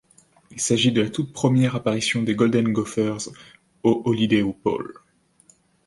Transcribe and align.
Il 0.49 0.59
s'agit 0.59 0.91
de 0.91 1.01
la 1.01 1.11
toute 1.11 1.31
première 1.31 1.75
apparition 1.75 2.23
des 2.23 2.33
Golden 2.33 2.73
Gophers 2.73 3.29
au 3.83 4.01
Holiday 4.05 4.41
Bowl. 4.41 4.95